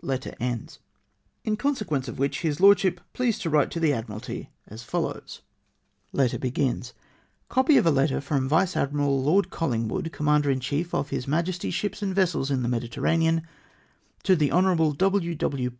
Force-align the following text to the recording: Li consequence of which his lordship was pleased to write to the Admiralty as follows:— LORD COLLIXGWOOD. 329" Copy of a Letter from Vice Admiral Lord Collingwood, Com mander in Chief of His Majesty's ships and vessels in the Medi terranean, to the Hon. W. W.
Li 0.00 0.16
consequence 1.58 2.06
of 2.06 2.16
which 2.16 2.42
his 2.42 2.60
lordship 2.60 3.00
was 3.00 3.06
pleased 3.14 3.42
to 3.42 3.50
write 3.50 3.68
to 3.72 3.80
the 3.80 3.92
Admiralty 3.92 4.48
as 4.68 4.84
follows:— 4.84 5.40
LORD 6.12 6.30
COLLIXGWOOD. 6.30 6.40
329" 6.52 6.92
Copy 7.48 7.76
of 7.76 7.84
a 7.86 7.90
Letter 7.90 8.20
from 8.20 8.48
Vice 8.48 8.76
Admiral 8.76 9.20
Lord 9.20 9.50
Collingwood, 9.50 10.12
Com 10.12 10.26
mander 10.26 10.52
in 10.52 10.60
Chief 10.60 10.94
of 10.94 11.10
His 11.10 11.26
Majesty's 11.26 11.74
ships 11.74 12.00
and 12.00 12.14
vessels 12.14 12.52
in 12.52 12.62
the 12.62 12.68
Medi 12.68 12.88
terranean, 12.88 13.42
to 14.22 14.36
the 14.36 14.52
Hon. 14.52 14.94
W. 14.94 15.34
W. 15.34 15.70